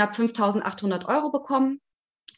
[0.00, 1.80] habe 5.800 Euro bekommen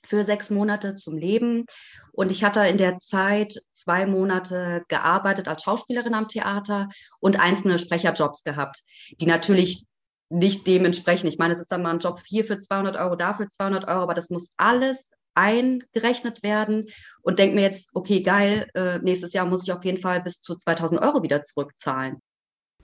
[0.04, 1.64] für sechs Monate zum Leben.
[2.12, 6.88] Und ich hatte in der Zeit zwei Monate gearbeitet als Schauspielerin am Theater
[7.20, 8.82] und einzelne Sprecherjobs gehabt,
[9.20, 9.86] die natürlich
[10.28, 11.28] nicht dementsprechend.
[11.28, 13.86] Ich meine, es ist dann mal ein Job hier für 200 Euro, da für 200
[13.86, 16.88] Euro, aber das muss alles eingerechnet werden
[17.22, 20.42] und denke mir jetzt, okay, geil, äh, nächstes Jahr muss ich auf jeden Fall bis
[20.42, 22.20] zu 2000 Euro wieder zurückzahlen.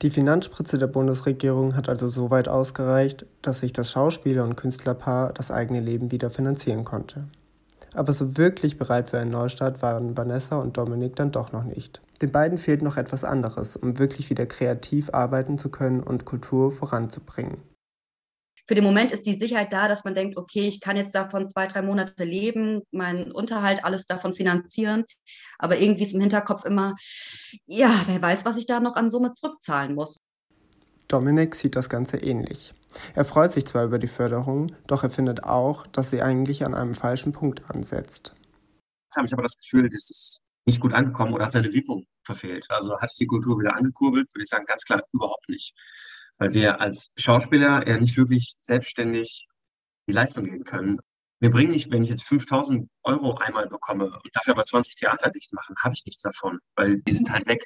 [0.00, 5.32] Die Finanzspritze der Bundesregierung hat also so weit ausgereicht, dass sich das Schauspieler- und Künstlerpaar
[5.32, 7.24] das eigene Leben wieder finanzieren konnte.
[7.95, 12.00] Aber so wirklich bereit für einen Neustart waren Vanessa und Dominik dann doch noch nicht.
[12.23, 16.70] Den beiden fehlt noch etwas anderes, um wirklich wieder kreativ arbeiten zu können und Kultur
[16.70, 17.59] voranzubringen
[18.68, 21.48] für den Moment ist die Sicherheit da, dass man denkt, okay, ich kann jetzt davon
[21.48, 25.04] zwei, drei Monate leben, meinen Unterhalt, alles davon finanzieren.
[25.59, 26.95] Aber irgendwie ist im Hinterkopf immer,
[27.66, 30.18] ja, wer weiß, was ich da noch an Summe zurückzahlen muss.
[31.09, 32.74] Dominik sieht das Ganze ähnlich.
[33.14, 36.74] Er freut sich zwar über die Förderung, doch er findet auch, dass sie eigentlich an
[36.74, 38.34] einem falschen Punkt ansetzt.
[39.06, 42.04] Jetzt habe ich aber das Gefühl, das ist nicht gut angekommen oder hat seine Wirkung
[42.23, 42.66] verfehlt.
[42.68, 45.74] Also hat sich die Kultur wieder angekurbelt, würde ich sagen, ganz klar überhaupt nicht
[46.38, 49.46] weil wir als Schauspieler ja nicht wirklich selbstständig
[50.08, 50.98] die Leistung geben können.
[51.40, 55.30] Wir bringen nicht, wenn ich jetzt 5000 Euro einmal bekomme und dafür aber 20 Theater
[55.30, 57.64] dicht machen, habe ich nichts davon, weil die sind halt weg.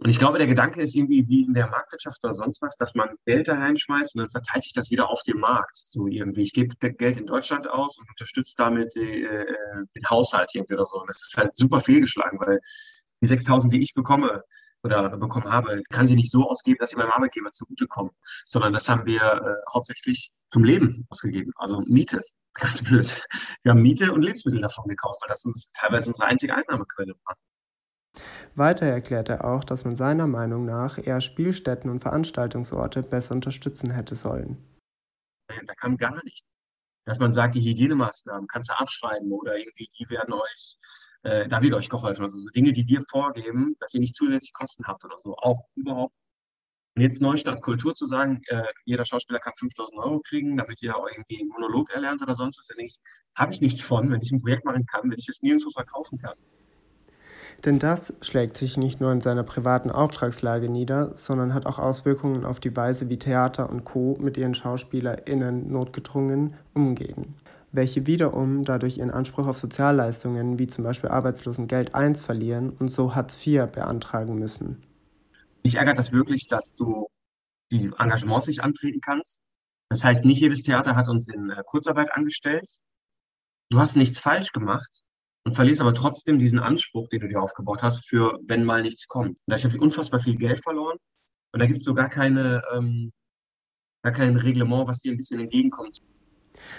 [0.00, 2.94] Und ich glaube, der Gedanke ist irgendwie wie in der Marktwirtschaft oder sonst was, dass
[2.94, 5.76] man Geld da reinschmeißt und dann verteilt sich das wieder auf dem Markt.
[5.76, 6.42] So irgendwie.
[6.42, 9.46] Ich gebe Geld in Deutschland aus und unterstütze damit die, äh,
[9.96, 11.00] den Haushalt irgendwie oder so.
[11.00, 12.60] Und das ist halt super fehlgeschlagen, weil
[13.20, 14.42] die 6000, die ich bekomme,
[14.82, 18.12] oder bekommen habe, kann sie nicht so ausgeben, dass sie meinem Arbeitgeber zugutekommen,
[18.46, 22.20] sondern das haben wir äh, hauptsächlich zum Leben ausgegeben, also Miete.
[22.54, 23.24] Ganz blöd.
[23.62, 27.36] Wir haben Miete und Lebensmittel davon gekauft, weil das uns teilweise unsere einzige Einnahmequelle war.
[28.56, 33.92] Weiter erklärt er auch, dass man seiner Meinung nach eher Spielstätten und Veranstaltungsorte besser unterstützen
[33.92, 34.56] hätte sollen.
[35.46, 36.48] Da kam gar nichts.
[37.04, 40.78] Dass man sagt, die Hygienemaßnahmen kannst du abschreiben oder irgendwie, die werden euch
[41.22, 42.22] äh, da wird euch geholfen.
[42.22, 45.64] Also so Dinge, die wir vorgeben, dass ihr nicht zusätzlich Kosten habt oder so, auch
[45.74, 46.14] überhaupt.
[46.96, 50.94] Und jetzt Neustadt Kultur zu sagen, äh, jeder Schauspieler kann 5000 Euro kriegen, damit ihr
[51.10, 52.86] irgendwie einen Monolog erlernt oder sonst was, ja
[53.36, 56.18] habe ich nichts von, wenn ich ein Projekt machen kann, wenn ich es nirgendwo verkaufen
[56.18, 56.34] kann.
[57.64, 62.44] Denn das schlägt sich nicht nur in seiner privaten Auftragslage nieder, sondern hat auch Auswirkungen
[62.44, 64.16] auf die Weise, wie Theater und Co.
[64.20, 67.36] mit ihren SchauspielerInnen notgedrungen umgehen
[67.72, 73.14] welche wiederum dadurch ihren Anspruch auf Sozialleistungen wie zum Beispiel Arbeitslosengeld I verlieren und so
[73.14, 74.82] Hartz IV beantragen müssen.
[75.64, 77.08] Mich ärgert das wirklich, dass du
[77.70, 79.40] die Engagements nicht antreten kannst.
[79.90, 82.68] Das heißt, nicht jedes Theater hat uns in äh, Kurzarbeit angestellt.
[83.70, 85.02] Du hast nichts falsch gemacht
[85.44, 89.06] und verlierst aber trotzdem diesen Anspruch, den du dir aufgebaut hast, für wenn mal nichts
[89.06, 89.38] kommt.
[89.46, 90.98] Da habe ich unfassbar viel Geld verloren
[91.52, 93.12] und da gibt es so gar keine, ähm,
[94.02, 95.98] gar kein Reglement, was dir ein bisschen entgegenkommt.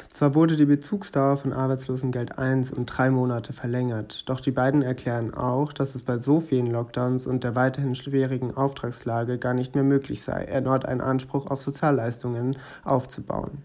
[0.10, 5.34] Zwar wurde die Bezugsdauer von Arbeitslosengeld I um drei Monate verlängert, doch die beiden erklären
[5.34, 9.84] auch, dass es bei so vielen Lockdowns und der weiterhin schwierigen Auftragslage gar nicht mehr
[9.84, 13.64] möglich sei, erneut einen Anspruch auf Sozialleistungen aufzubauen.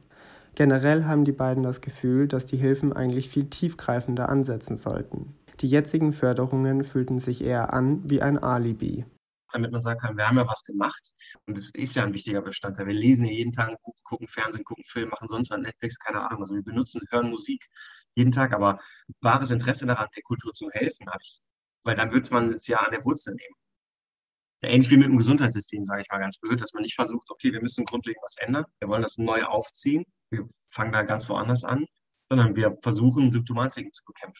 [0.54, 5.34] Generell haben die beiden das Gefühl, dass die Hilfen eigentlich viel tiefgreifender ansetzen sollten.
[5.60, 9.04] Die jetzigen Förderungen fühlten sich eher an wie ein Alibi
[9.54, 11.12] damit man sagen kann, wir haben ja was gemacht.
[11.46, 12.86] Und das ist ja ein wichtiger Bestandteil.
[12.86, 15.98] Wir lesen ja jeden Tag ein Buch, gucken Fernsehen, gucken Film, machen sonst was, Netflix,
[15.98, 16.42] keine Ahnung.
[16.42, 17.64] Also wir benutzen, hören Musik
[18.14, 18.78] jeden Tag, aber
[19.20, 21.38] wahres Interesse daran, der Kultur zu helfen, habe ich.
[21.84, 23.54] Weil dann wird man es ja an der Wurzel nehmen.
[24.62, 27.52] Ähnlich wie mit dem Gesundheitssystem, sage ich mal ganz blöd, dass man nicht versucht, okay,
[27.52, 31.64] wir müssen grundlegend was ändern, wir wollen das neu aufziehen, wir fangen da ganz woanders
[31.64, 31.84] an,
[32.30, 34.32] sondern wir versuchen, Symptomatiken zu bekämpfen.